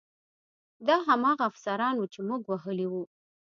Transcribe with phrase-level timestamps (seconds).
[0.87, 3.03] دا هماغه افسران وو چې موږ وهلي وو